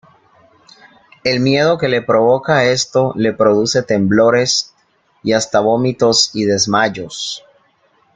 El 1.23 1.41
miedo 1.41 1.77
que 1.77 1.87
le 1.87 2.01
provoca 2.01 2.65
esto 2.65 3.13
le 3.15 3.33
produce 3.33 3.83
temblores 3.83 4.73
y 5.21 5.33
hasta 5.33 5.59
vómitos 5.59 6.31
y 6.33 6.43
desmayos. 6.45 7.43